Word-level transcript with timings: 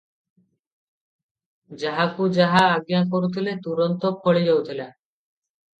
ଯାହାକୁ 1.83 2.31
ଯାହା 2.39 2.65
ଆଜ୍ଞା 2.73 3.05
କରୁଥିଲେ, 3.13 3.55
ତୁରନ୍ତ 3.69 4.15
ଫଳି 4.27 4.45
ଯାଉଥିଲା। 4.51 4.91